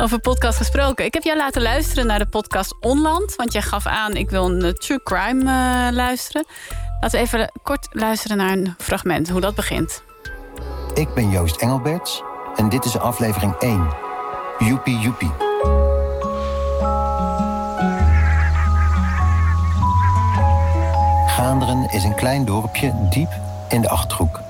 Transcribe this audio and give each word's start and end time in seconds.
Over 0.00 0.18
podcast 0.18 0.56
gesproken. 0.56 1.04
Ik 1.04 1.14
heb 1.14 1.22
jou 1.22 1.36
laten 1.36 1.62
luisteren 1.62 2.06
naar 2.06 2.18
de 2.18 2.26
podcast 2.26 2.74
Onland. 2.80 3.36
Want 3.36 3.52
jij 3.52 3.62
gaf 3.62 3.86
aan, 3.86 4.16
ik 4.16 4.30
wil 4.30 4.50
een 4.50 4.74
true 4.74 5.02
crime 5.02 5.42
uh, 5.44 5.96
luisteren. 5.96 6.46
Laten 7.00 7.18
we 7.18 7.24
even 7.24 7.52
kort 7.62 7.88
luisteren 7.90 8.36
naar 8.36 8.52
een 8.52 8.74
fragment, 8.78 9.28
hoe 9.28 9.40
dat 9.40 9.54
begint. 9.54 10.02
Ik 10.94 11.14
ben 11.14 11.30
Joost 11.30 11.56
Engelberts 11.56 12.22
en 12.56 12.68
dit 12.68 12.84
is 12.84 12.98
aflevering 12.98 13.54
1. 13.54 13.88
Joepie 14.58 14.98
joepie. 14.98 15.32
Gaanderen 21.26 21.90
is 21.90 22.04
een 22.04 22.14
klein 22.14 22.44
dorpje 22.44 23.08
diep 23.10 23.30
in 23.68 23.80
de 23.80 23.88
Achterhoek. 23.88 24.40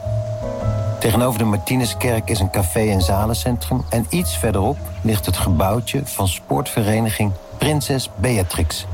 Tegenover 1.01 1.39
de 1.39 1.45
Martinuskerk 1.45 2.31
is 2.31 2.41
een 2.41 2.51
café- 2.51 2.91
en 2.91 3.01
zalencentrum... 3.03 3.85
en 3.89 4.07
iets 4.09 4.37
verderop 4.37 4.79
ligt 5.03 5.27
het 5.27 5.37
gebouwtje 5.37 6.01
van 6.05 6.29
sportvereniging 6.29 7.33
Prinses 7.59 8.11
Beatrix. 8.17 8.87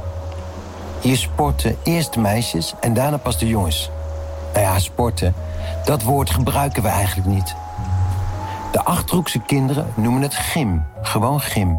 Hier 1.01 1.17
sporten 1.17 1.77
eerst 1.83 2.13
de 2.13 2.21
meisjes 2.21 2.75
en 2.81 2.95
daarna 2.95 3.17
pas 3.17 3.39
de 3.39 3.49
jongens. 3.49 3.91
Nou 4.53 4.65
ja, 4.65 4.79
sporten, 4.79 5.35
dat 5.85 6.03
woord 6.03 6.31
gebruiken 6.31 6.83
we 6.83 6.89
eigenlijk 6.89 7.29
niet. 7.29 7.55
De 8.73 8.85
Achterhoekse 8.85 9.41
kinderen 9.41 9.87
noemen 9.95 10.23
het 10.23 10.35
gym, 10.35 10.85
gewoon 11.03 11.41
gym. 11.41 11.79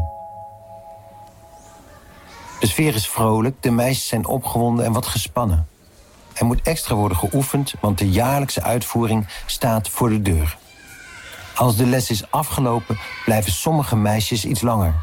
De 2.60 2.66
sfeer 2.66 2.94
is 2.94 3.08
vrolijk, 3.08 3.62
de 3.62 3.70
meisjes 3.70 4.08
zijn 4.08 4.26
opgewonden 4.26 4.84
en 4.84 4.92
wat 4.92 5.06
gespannen. 5.06 5.66
Er 6.38 6.46
moet 6.46 6.62
extra 6.62 6.94
worden 6.94 7.18
geoefend, 7.18 7.74
want 7.80 7.98
de 7.98 8.10
jaarlijkse 8.10 8.62
uitvoering 8.62 9.26
staat 9.46 9.88
voor 9.88 10.08
de 10.08 10.22
deur. 10.22 10.56
Als 11.54 11.76
de 11.76 11.86
les 11.86 12.10
is 12.10 12.30
afgelopen, 12.30 12.98
blijven 13.24 13.52
sommige 13.52 13.96
meisjes 13.96 14.44
iets 14.44 14.60
langer. 14.60 14.94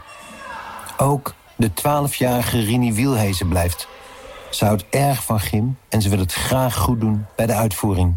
Ook 0.97 1.33
de 1.55 1.69
12-jarige 1.69 2.59
Rini 2.59 2.93
Wielhezen 2.93 3.47
blijft. 3.47 3.87
Ze 4.49 4.65
houdt 4.65 4.85
erg 4.89 5.23
van 5.23 5.39
gym 5.39 5.77
en 5.89 6.01
ze 6.01 6.09
wil 6.09 6.19
het 6.19 6.33
graag 6.33 6.75
goed 6.75 6.99
doen 6.99 7.25
bij 7.35 7.45
de 7.45 7.53
uitvoering. 7.53 8.15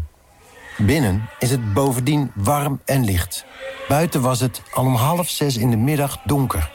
Binnen 0.77 1.29
is 1.39 1.51
het 1.51 1.73
bovendien 1.73 2.31
warm 2.35 2.81
en 2.85 3.05
licht. 3.05 3.45
Buiten 3.87 4.21
was 4.21 4.39
het 4.39 4.61
al 4.73 4.85
om 4.85 4.95
half 4.95 5.29
zes 5.29 5.57
in 5.57 5.69
de 5.69 5.77
middag 5.77 6.17
donker. 6.25 6.71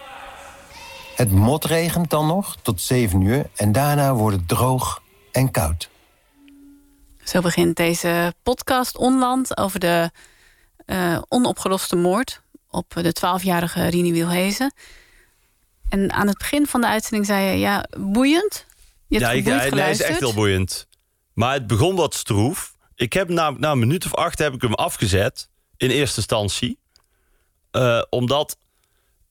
Het 1.17 1.33
motregent 1.33 2.11
dan 2.11 2.27
nog 2.27 2.57
tot 2.63 2.81
zeven 2.81 3.21
uur 3.21 3.51
en 3.55 3.73
daarna 3.73 4.15
wordt 4.15 4.37
het 4.37 4.49
droog 4.49 5.03
en 5.33 5.51
koud. 5.51 5.93
Zo 7.25 7.41
begint 7.41 7.77
deze 7.77 8.35
podcast 8.43 8.97
Onland 8.97 9.57
over 9.57 9.81
de 9.81 10.11
uh, 10.87 11.23
onopgeloste 11.29 11.97
moord 11.97 12.43
op 12.71 12.95
de 12.95 13.17
12-jarige 13.19 13.87
Rini 13.87 14.13
Wielhezen. 14.13 14.75
En 15.89 16.13
aan 16.13 16.27
het 16.27 16.39
begin 16.39 16.67
van 16.67 16.81
de 16.81 16.87
uitzending 16.87 17.27
zei 17.27 17.45
je, 17.45 17.59
ja, 17.59 17.85
boeiend. 17.99 18.67
Je 19.07 19.19
ja, 19.19 19.31
ik, 19.31 19.45
hij, 19.45 19.71
nee, 19.71 19.91
is 19.91 20.03
echt 20.03 20.19
heel 20.19 20.35
boeiend. 20.35 20.87
Maar 21.33 21.53
het 21.53 21.67
begon 21.67 21.97
wat 21.97 22.15
stroef. 22.15 22.75
Ik 22.95 23.13
heb 23.13 23.29
na, 23.29 23.51
na 23.51 23.71
een 23.71 23.79
minuut 23.79 24.05
of 24.05 24.15
acht 24.15 24.39
heb 24.39 24.55
ik 24.55 24.63
hem 24.63 24.75
afgezet. 24.75 25.49
In 25.77 25.91
eerste 25.91 26.17
instantie. 26.17 26.79
Uh, 27.73 28.03
omdat 28.11 28.57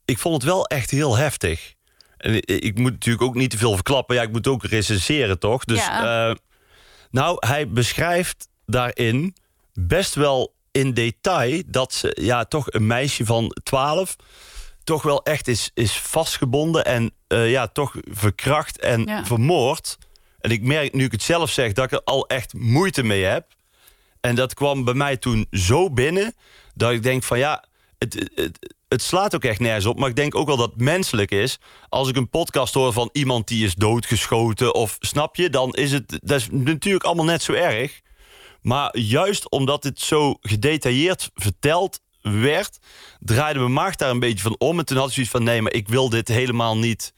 ik 0.05 0.17
vond 0.17 0.35
het 0.35 0.43
wel 0.43 0.67
echt 0.67 0.91
heel 0.91 1.17
heftig. 1.17 1.73
En 2.17 2.35
ik, 2.35 2.45
ik, 2.45 2.77
moet 2.77 2.91
natuurlijk 2.91 3.23
ook 3.23 3.35
niet 3.35 3.49
te 3.49 3.57
veel 3.57 3.73
verklappen. 3.73 4.15
Ja, 4.15 4.21
ik 4.21 4.31
moet 4.31 4.47
ook 4.47 4.63
recenseren, 4.63 5.39
toch? 5.39 5.65
Dus 5.65 5.85
ja. 5.85 6.29
uh, 6.29 6.35
nou, 7.13 7.35
hij 7.39 7.69
beschrijft 7.69 8.47
daarin 8.65 9.35
best 9.73 10.15
wel 10.15 10.53
in 10.71 10.93
detail 10.93 11.61
dat 11.65 11.93
ze 11.93 12.17
ja, 12.21 12.45
toch 12.45 12.71
een 12.71 12.87
meisje 12.87 13.25
van 13.25 13.55
12 13.63 14.15
toch 14.83 15.03
wel 15.03 15.23
echt 15.23 15.47
is, 15.47 15.71
is 15.73 15.97
vastgebonden 15.97 16.85
en 16.85 17.13
uh, 17.27 17.51
ja, 17.51 17.67
toch 17.67 17.95
verkracht 18.11 18.79
en 18.79 19.03
ja. 19.03 19.25
vermoord. 19.25 19.97
En 20.39 20.51
ik 20.51 20.61
merk 20.61 20.93
nu 20.93 21.03
ik 21.03 21.11
het 21.11 21.21
zelf 21.21 21.51
zeg 21.51 21.73
dat 21.73 21.85
ik 21.85 21.91
er 21.91 22.03
al 22.03 22.27
echt 22.27 22.53
moeite 22.53 23.03
mee 23.03 23.23
heb. 23.23 23.47
En 24.21 24.35
dat 24.35 24.53
kwam 24.53 24.83
bij 24.83 24.93
mij 24.93 25.17
toen 25.17 25.47
zo 25.51 25.89
binnen 25.89 26.35
dat 26.73 26.91
ik 26.91 27.03
denk 27.03 27.23
van 27.23 27.37
ja, 27.37 27.63
het, 27.97 28.31
het, 28.35 28.75
het 28.93 29.01
slaat 29.01 29.35
ook 29.35 29.43
echt 29.43 29.59
nergens 29.59 29.85
op. 29.85 29.99
Maar 29.99 30.09
ik 30.09 30.15
denk 30.15 30.35
ook 30.35 30.47
wel 30.47 30.57
dat 30.57 30.69
het 30.69 30.81
menselijk 30.81 31.31
is. 31.31 31.59
Als 31.89 32.09
ik 32.09 32.15
een 32.15 32.29
podcast 32.29 32.73
hoor 32.73 32.93
van 32.93 33.09
iemand 33.11 33.47
die 33.47 33.65
is 33.65 33.75
doodgeschoten 33.75 34.73
of 34.73 34.97
snap 34.99 35.35
je, 35.35 35.49
dan 35.49 35.71
is 35.71 35.91
het 35.91 36.19
dat 36.21 36.39
is 36.39 36.47
natuurlijk 36.51 37.03
allemaal 37.03 37.25
net 37.25 37.43
zo 37.43 37.53
erg. 37.53 38.01
Maar 38.61 38.97
juist 38.97 39.49
omdat 39.49 39.83
het 39.83 39.99
zo 39.99 40.35
gedetailleerd 40.41 41.29
verteld 41.35 41.99
werd, 42.21 42.79
draaide 43.19 43.59
mijn 43.59 43.73
maag 43.73 43.95
daar 43.95 44.09
een 44.09 44.19
beetje 44.19 44.43
van 44.43 44.55
om. 44.57 44.79
En 44.79 44.85
toen 44.85 44.97
had 44.97 45.07
ik 45.07 45.13
zoiets 45.13 45.31
van: 45.31 45.43
nee, 45.43 45.61
maar 45.61 45.73
ik 45.73 45.87
wil 45.87 46.09
dit 46.09 46.27
helemaal 46.27 46.77
niet 46.77 47.13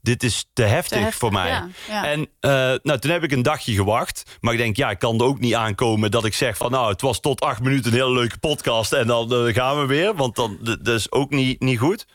dit 0.00 0.22
is 0.22 0.48
te 0.52 0.62
heftig, 0.62 1.14
voor 1.14 1.32
mij. 1.32 1.62
En 1.88 2.20
uh, 2.20 2.50
nou, 2.82 2.98
toen 2.98 3.10
heb 3.10 3.22
ik 3.22 3.32
een 3.32 3.42
dagje 3.42 3.74
gewacht. 3.74 4.22
Maar 4.40 4.52
ik 4.52 4.58
denk, 4.58 4.76
ja, 4.76 4.90
ik 4.90 4.98
kan 4.98 5.20
er 5.20 5.24
ook 5.24 5.38
niet 5.38 5.54
aankomen 5.54 6.10
dat 6.10 6.24
ik 6.24 6.34
zeg 6.34 6.56
van... 6.56 6.70
nou, 6.70 6.90
het 6.90 7.00
was 7.00 7.20
tot 7.20 7.40
acht 7.40 7.60
minuten 7.60 7.92
een 7.92 7.98
hele 7.98 8.12
leuke 8.12 8.38
podcast... 8.38 8.92
en 8.92 9.06
dan 9.06 9.46
uh, 9.46 9.54
gaan 9.54 9.80
we 9.80 9.86
weer, 9.86 10.14
want 10.14 10.36
dan, 10.36 10.58
dat 10.62 10.86
is 10.86 11.12
ook 11.12 11.30
niet, 11.30 11.60
niet 11.60 11.78
goed. 11.78 12.06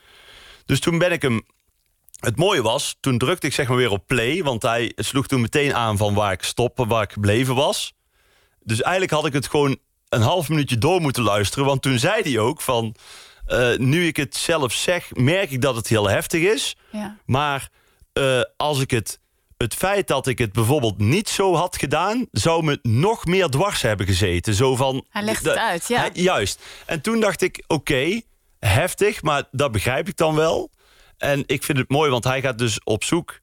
Dus 0.66 0.80
toen 0.80 0.98
ben 0.98 1.12
ik 1.12 1.22
hem... 1.22 1.42
Het 2.20 2.38
mooie 2.38 2.62
was, 2.62 2.98
toen 3.00 3.18
drukte 3.18 3.48
ik 3.48 3.54
zeg 3.54 3.68
maar 3.68 3.78
weer 3.78 3.92
op 3.92 4.08
play... 4.08 4.44
want 4.44 4.62
hij 4.62 4.92
sloeg 4.96 5.28
toen 5.28 5.42
meteen 5.42 5.76
aan 5.76 5.98
van 5.98 6.14
waar 6.14 6.32
ik 6.32 6.44
stoppen, 6.44 6.88
waar 6.88 7.04
ik 7.04 7.12
gebleven 7.12 7.56
was. 7.56 7.94
Dus 8.60 8.82
eigenlijk 8.82 9.14
had 9.14 9.26
ik 9.26 9.34
het 9.34 9.48
gewoon 9.48 9.78
een 10.10 10.22
half 10.22 10.50
minuutje 10.50 10.78
door 10.78 11.02
moeten 11.02 11.24
luisteren... 11.24 11.66
want 11.66 11.82
toen 11.82 12.00
zei 12.00 12.22
hij 12.22 12.40
ook 12.40 12.62
van... 12.62 12.96
Uh, 13.48 13.78
nu 13.78 14.08
ik 14.08 14.16
het 14.18 14.36
zelf 14.36 14.74
zeg, 14.74 15.09
merk 15.14 15.52
ik 15.52 15.62
dat 15.62 15.76
het 15.76 15.88
heel 15.88 16.09
heftig 16.09 16.42
is. 16.42 16.76
Ja. 16.92 17.18
Maar 17.26 17.70
uh, 18.14 18.42
als 18.58 18.80
ik 18.80 18.92
het. 18.92 19.22
Het 19.58 19.76
feit 19.76 20.08
dat 20.08 20.28
ik 20.28 20.38
het 20.38 20.54
bijvoorbeeld 20.54 20.98
niet 20.98 21.30
zo 21.30 21.56
had 21.56 21.78
gedaan, 21.78 22.28
zou 22.32 22.64
me 22.64 22.80
nog 22.82 23.26
meer 23.26 23.48
dwars 23.48 23.82
hebben 23.82 24.06
gezeten. 24.06 24.53
Zo 24.53 24.76
van, 24.76 25.06
hij 25.09 25.24
legt 25.24 25.46
het 25.46 25.58
uit, 25.58 25.88
ja. 25.88 26.09
juist. 26.14 26.59
En 26.86 27.02
toen 27.02 27.20
dacht 27.20 27.42
ik, 27.42 27.64
oké, 27.68 28.22
heftig, 28.59 29.22
maar 29.22 29.44
dat 29.52 29.72
begrijp 29.72 30.08
ik 30.08 30.18
dan 30.18 30.36
wel. 30.36 30.70
En 31.18 31.44
ik 31.46 31.64
vind 31.64 31.78
het 31.78 31.90
mooi, 31.90 32.09
want 32.09 32.24
hij 32.24 32.42
gaat 32.42 32.58
dus 32.58 32.84
op 32.84 33.03
zoek 33.03 33.40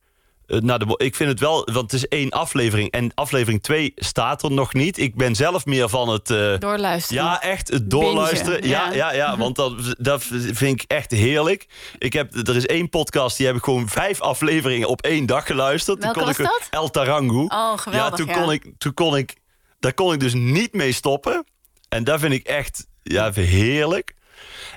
naar 0.59 0.79
de. 0.79 0.95
Ik 0.97 1.15
vind 1.15 1.31
het 1.31 1.41
wel, 1.41 1.69
want 1.73 1.91
het 1.91 1.93
is 1.93 2.09
één 2.09 2.31
aflevering. 2.31 2.91
En 2.91 3.15
aflevering 3.15 3.63
2 3.63 3.93
staat 3.97 4.43
er 4.43 4.53
nog 4.53 4.75
niet. 4.75 4.99
Ik 4.99 5.15
ben 5.15 5.35
zelf 5.35 5.67
meer 5.67 5.89
van 5.89 6.09
het. 6.09 6.31
Uh, 6.31 6.59
doorluisteren. 6.59 7.25
Ja, 7.25 7.43
echt 7.43 7.69
het 7.69 7.91
doorluisteren. 7.91 8.69
Ja, 8.69 8.87
ja, 8.87 8.95
ja, 8.95 9.13
ja, 9.13 9.37
want 9.37 9.57
dat, 9.57 9.95
dat 9.99 10.23
vind 10.53 10.83
ik 10.83 10.85
echt 10.87 11.11
heerlijk. 11.11 11.67
Ik 11.99 12.13
heb, 12.13 12.49
er 12.49 12.57
is 12.57 12.67
één 12.67 12.89
podcast, 12.89 13.37
die 13.37 13.47
heb 13.47 13.57
ik 13.57 13.65
gewoon 13.65 13.89
vijf 13.89 14.21
afleveringen 14.21 14.89
op 14.89 15.03
één 15.03 15.27
dag 15.27 15.47
geluisterd. 15.47 15.99
Welke 16.03 16.19
toen 16.19 16.27
kon 16.27 16.37
was 16.37 16.53
ik, 16.53 16.59
dat? 16.61 16.81
El 16.81 16.91
Tarangu. 16.91 17.45
Oh, 17.49 17.79
geweldig. 17.79 18.19
Ja, 18.19 18.25
toen 18.25 18.35
kon 18.35 18.53
ik. 18.53 18.73
Toen 18.79 18.95
kon 18.95 19.17
ik 19.17 19.39
daar 19.81 19.95
kon 19.95 20.13
ik 20.13 20.21
dus 20.21 20.35
niet 20.35 20.73
mee 20.73 20.93
stoppen. 20.93 21.45
En 21.89 22.05
daar 22.05 22.19
vind 22.19 22.33
ik 22.33 22.47
echt 22.47 22.87
ja, 23.03 23.33
heerlijk. 23.33 24.15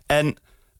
En 0.05 0.37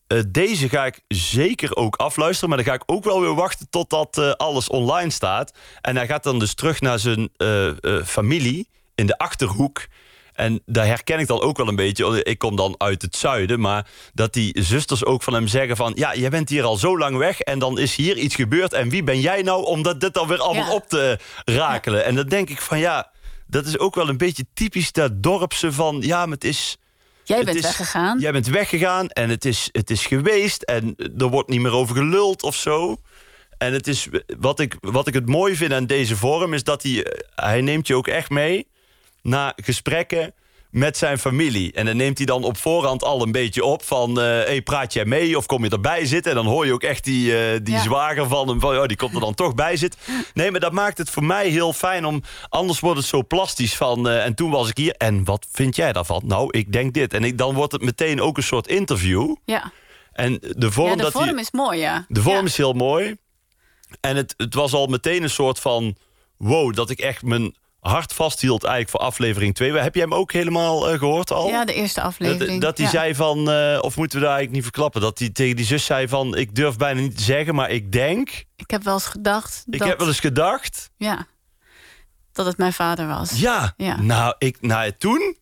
uh, 0.08 0.19
deze 0.28 0.69
ga 0.69 0.86
ik 0.86 1.02
zeker 1.08 1.75
ook 1.75 1.96
afluisteren. 1.96 2.50
Maar 2.50 2.58
dan 2.58 2.68
ga 2.68 2.74
ik 2.74 2.84
ook 2.86 3.03
wel 3.03 3.22
weer 3.22 3.36
wachten 3.36 3.69
totdat 3.69 4.18
uh, 4.18 4.31
alles 4.31 4.69
online 4.69 5.09
staat. 5.09 5.58
En 5.81 5.96
hij 5.96 6.08
gaat 6.08 6.24
dan 6.24 6.40
dus 6.40 6.53
terug 6.53 6.81
naar 6.81 7.00
zijn 7.00 7.30
uh, 7.38 7.72
familie 8.06 8.69
in 8.96 9.06
de 9.06 9.18
Achterhoek. 9.18 9.88
En 10.34 10.62
daar 10.66 10.86
herken 10.86 11.19
ik 11.19 11.28
dan 11.28 11.41
ook 11.41 11.58
wel 11.58 11.68
een 11.68 11.75
beetje. 11.75 12.24
Ik 12.24 12.38
kom 12.38 12.56
dan 12.56 12.75
uit 12.78 13.02
het 13.02 13.16
zuiden. 13.16 13.59
Maar 13.59 13.88
dat 14.14 14.34
die 14.34 14.62
zusters 14.62 15.06
ook 15.06 15.24
van 15.24 15.34
hem 15.34 15.47
zeggen 15.47 15.75
van... 15.75 15.91
ja, 15.96 16.16
jij 16.16 16.30
bent 16.30 16.50
hier 16.50 16.64
al 16.64 16.75
zo 16.75 16.97
lang 16.97 17.18
weg 17.18 17.40
en 17.40 17.59
dan 17.59 17.80
is 17.80 17.96
hier 17.96 18.18
iets 18.18 18.35
gebeurd. 18.35 18.74
En 18.74 18.90
wie 18.90 19.03
ben 19.03 19.20
jij 19.20 19.41
nou 19.41 19.66
om 19.66 19.81
dat, 19.81 20.02
dit 20.02 20.14
dan 20.14 20.28
weer 20.28 20.40
allemaal 20.40 20.70
ja. 20.70 20.74
op 20.74 20.88
te 20.88 21.20
rakelen? 21.46 22.00
Ja. 22.00 22.06
En 22.06 22.16
dan 22.16 22.28
denk 22.28 22.50
ik 22.50 22.62
van 22.62 22.80
ja, 22.80 23.12
dat 23.47 23.66
is 23.66 23.80
ook 23.80 23.96
wel 23.96 24.09
een 24.09 24.18
beetje 24.18 24.46
typisch 24.53 24.91
dat 24.91 25.24
dorpse 25.24 25.72
van... 25.72 26.02
ja, 26.02 26.25
maar 26.25 26.35
het 26.35 26.44
is 26.44 26.78
Jij 27.23 27.44
bent 27.44 27.57
is, 27.57 27.63
weggegaan. 27.63 28.19
Jij 28.19 28.31
bent 28.31 28.47
weggegaan 28.47 29.09
en 29.09 29.29
het 29.29 29.45
is, 29.45 29.69
het 29.72 29.89
is 29.89 30.06
geweest 30.06 30.61
en 30.61 30.95
er 31.17 31.28
wordt 31.28 31.50
niet 31.50 31.61
meer 31.61 31.73
over 31.73 31.96
geluld 31.96 32.43
of 32.43 32.55
zo. 32.55 32.97
En 33.58 33.73
het 33.73 33.87
is, 33.87 34.08
wat, 34.40 34.59
ik, 34.59 34.75
wat 34.79 35.08
ik 35.08 35.14
het 35.14 35.28
mooi 35.28 35.55
vind 35.55 35.73
aan 35.73 35.85
deze 35.85 36.17
vorm 36.17 36.53
is 36.53 36.64
dat 36.64 36.84
hij, 36.84 37.05
hij 37.35 37.61
neemt 37.61 37.87
je 37.87 37.96
ook 37.96 38.08
echt 38.08 38.29
mee 38.29 38.67
naar 39.22 39.53
gesprekken 39.55 40.34
met 40.73 40.97
zijn 40.97 41.17
familie. 41.17 41.72
En 41.72 41.85
dan 41.85 41.97
neemt 41.97 42.17
hij 42.17 42.25
dan 42.25 42.43
op 42.43 42.58
voorhand 42.58 43.03
al 43.03 43.22
een 43.22 43.31
beetje 43.31 43.64
op 43.64 43.84
van... 43.84 44.09
Uh, 44.09 44.25
hey, 44.25 44.61
praat 44.61 44.93
jij 44.93 45.05
mee 45.05 45.37
of 45.37 45.46
kom 45.46 45.64
je 45.64 45.70
erbij 45.70 46.05
zitten? 46.05 46.31
En 46.31 46.37
dan 46.37 46.46
hoor 46.46 46.66
je 46.66 46.73
ook 46.73 46.84
echt 46.84 47.03
die, 47.03 47.53
uh, 47.53 47.59
die 47.64 47.73
ja. 47.73 47.81
zwager 47.81 48.28
van 48.28 48.47
hem... 48.47 48.59
Van, 48.59 48.78
oh, 48.78 48.85
die 48.85 48.97
komt 48.97 49.14
er 49.14 49.20
dan 49.20 49.34
toch 49.34 49.55
bij 49.55 49.78
zitten. 49.78 49.99
Nee, 50.34 50.52
maar 50.52 50.59
dat 50.59 50.72
maakt 50.72 50.97
het 50.97 51.09
voor 51.09 51.23
mij 51.23 51.47
heel 51.49 51.73
fijn 51.73 52.05
om... 52.05 52.22
Anders 52.49 52.79
wordt 52.79 52.97
het 52.97 53.08
zo 53.08 53.23
plastisch 53.23 53.75
van... 53.75 54.08
Uh, 54.08 54.25
en 54.25 54.35
toen 54.35 54.52
was 54.52 54.70
ik 54.70 54.78
hier. 54.78 54.96
En 54.97 55.23
wat 55.23 55.47
vind 55.52 55.75
jij 55.75 55.93
daarvan? 55.93 56.22
Nou, 56.25 56.58
ik 56.58 56.72
denk 56.72 56.93
dit. 56.93 57.14
En 57.14 57.23
ik, 57.23 57.37
dan 57.37 57.53
wordt 57.53 57.72
het 57.72 57.81
meteen 57.81 58.22
ook 58.22 58.37
een 58.37 58.43
soort 58.43 58.67
interview. 58.67 59.35
Ja. 59.46 59.72
En 60.14 60.40
de 60.40 60.72
vorm, 60.72 60.90
ja, 60.90 60.96
de 60.96 61.02
dat 61.02 61.11
vorm 61.11 61.28
die, 61.28 61.40
is 61.40 61.52
mooi, 61.52 61.79
ja. 61.79 62.05
De 62.08 62.22
vorm 62.22 62.35
ja. 62.35 62.43
is 62.43 62.58
heel 62.58 62.73
mooi. 62.73 63.16
En 64.02 64.16
het, 64.16 64.34
het 64.37 64.53
was 64.53 64.73
al 64.73 64.87
meteen 64.87 65.23
een 65.23 65.29
soort 65.29 65.59
van... 65.59 65.96
Wow, 66.37 66.76
dat 66.76 66.90
ik 66.90 66.99
echt 66.99 67.22
mijn 67.22 67.55
hard 67.84 68.14
vasthield 68.14 68.64
eigenlijk 68.64 68.91
voor 68.91 69.00
aflevering 69.00 69.56
2. 69.56 69.74
Heb 69.74 69.94
jij 69.94 70.03
hem 70.03 70.14
ook 70.14 70.32
helemaal 70.32 70.94
uh, 70.94 71.00
gehoord 71.00 71.32
al? 71.32 71.47
Ja, 71.47 71.66
de 71.66 71.74
eerste 71.74 72.02
aflevering. 72.02 72.62
Dat, 72.62 72.78
hij 72.78 72.88
zei 72.88 73.16
van, 73.16 73.50
uh, 73.50 73.80
of 73.82 73.97
moeten 73.97 74.20
we 74.20 74.26
daar 74.26 74.35
eigenlijk 74.35 74.52
niet 74.52 74.64
verklappen... 74.64 75.02
dat 75.02 75.20
hij 75.20 75.30
tegen 75.30 75.56
die 75.56 75.66
zus 75.66 75.85
zei 75.85 76.08
van, 76.08 76.38
ik 76.38 76.56
durf 76.56 76.78
bijna 76.78 77.02
niet 77.02 77.18
te 77.18 77.24
zeggen... 77.24 77.56
maar 77.56 77.70
ik 77.70 77.91
denk... 77.91 78.30
Ik 78.56 78.72
heb 78.72 78.84
wel 78.84 78.94
eens 78.94 79.06
gedacht... 79.06 79.64
Ik 79.70 79.84
heb 79.84 79.97
wel 80.00 80.08
eens 80.08 80.20
gedacht... 80.20 80.90
Ja, 80.97 81.28
dat 82.32 82.46
het 82.46 82.58
mijn 82.58 82.74
vader 82.74 83.08
was. 83.08 83.40
Ja, 83.40 83.74
ja. 83.78 84.02
nou, 84.02 84.36
ik, 84.38 84.62
nou 84.62 84.91
toen... 84.97 85.38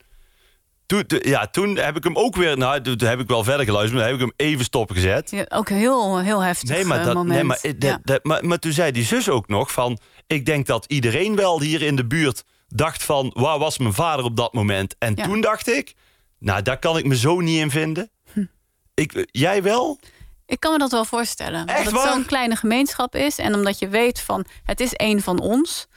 Toen, 0.86 1.04
ja, 1.08 1.48
toen 1.48 1.78
heb 1.78 1.96
ik 1.96 2.04
hem 2.04 2.18
ook 2.18 2.36
weer... 2.36 2.58
Nou, 2.58 2.82
toen 2.82 3.08
heb 3.08 3.20
ik 3.20 3.28
wel 3.28 3.44
verder 3.44 3.66
geluisterd... 3.66 4.00
maar 4.00 4.10
heb 4.10 4.20
ik 4.20 4.22
hem 4.22 4.48
even 4.48 4.66
stopgezet. 4.66 5.32
Ja, 5.32 5.46
ook 5.50 5.70
heel, 5.70 6.20
heel 6.20 6.40
heftig 6.40 6.70
nee, 6.70 6.86
maar 6.86 7.00
eh, 7.00 7.06
dat, 7.06 7.14
moment. 7.14 7.64
Nee, 7.64 7.96
maar, 8.04 8.20
maar, 8.22 8.46
maar 8.46 8.60
toen 8.60 8.72
zei 8.72 8.92
die 8.92 9.04
zus 9.04 9.30
ook 9.30 9.48
nog 9.48 9.72
van... 9.72 10.00
ik 10.32 10.46
denk 10.46 10.66
dat 10.66 10.86
iedereen 10.88 11.36
wel 11.36 11.62
hier 11.62 11.82
in 11.82 11.96
de 11.96 12.06
buurt 12.06 12.44
dacht 12.68 13.04
van... 13.04 13.32
waar 13.34 13.60
was 13.60 13.78
mijn 13.78 13.94
vader 13.94 14.26
op 14.26 14.38
dat 14.38 14.54
moment? 14.54 14.96
En 15.00 15.16
toen 15.16 15.42
dacht 15.42 15.68
ik... 15.68 15.94
nou, 16.40 16.62
daar 16.62 16.80
kan 16.80 16.98
ik 16.98 17.06
me 17.06 17.18
zo 17.18 17.40
niet 17.40 17.60
in 17.60 17.72
vinden. 17.72 18.12
Hm. 18.34 18.46
Ik, 18.94 19.28
jij 19.32 19.64
wel? 19.64 20.00
Ik 20.46 20.60
kan 20.60 20.72
me 20.72 20.78
dat 20.78 20.92
wel 20.92 21.06
voorstellen. 21.06 21.66
Echt 21.66 21.88
omdat 21.88 22.04
het 22.04 22.14
zo'n 22.14 22.26
kleine 22.26 22.56
gemeenschap 22.56 23.16
is... 23.16 23.38
en 23.38 23.54
omdat 23.54 23.80
je 23.80 23.88
weet 23.88 24.22
van, 24.22 24.46
het 24.64 24.80
is 24.80 24.94
één 24.94 25.22
van 25.22 25.40
ons... 25.40 25.88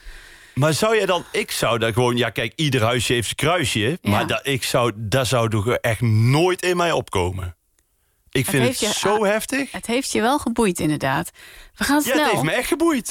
Maar 0.55 0.75
zou 0.75 0.97
jij 0.97 1.07
dan, 1.07 1.25
ik 1.33 1.51
zou 1.51 1.79
daar 1.79 1.93
gewoon, 1.93 2.17
ja 2.17 2.31
kijk, 2.31 2.53
ieder 2.57 2.83
huisje 2.83 3.13
heeft 3.13 3.25
zijn 3.25 3.37
kruisje. 3.37 3.99
Maar 4.03 4.27
dat, 4.27 4.41
ik 4.47 4.63
zou, 4.63 4.93
dat 4.97 5.27
zou 5.27 5.49
toch 5.51 5.69
echt 5.69 6.01
nooit 6.01 6.63
in 6.63 6.77
mij 6.77 6.93
opkomen. 6.93 7.57
Ik 8.31 8.47
vind 8.47 8.81
het, 8.81 8.95
zo 8.95 9.25
heftig. 9.25 9.73
Het 9.73 9.87
heeft 9.87 10.13
je 10.13 10.21
wel 10.21 10.39
geboeid, 10.39 10.81
inderdaad. 10.81 11.31
We 11.75 11.85
gaan 11.85 12.03
snel. 12.03 12.17
Ja, 12.17 12.23
het 12.23 12.31
heeft 12.31 12.43
me 12.43 12.53
echt 12.53 12.69
geboeid. 12.69 13.09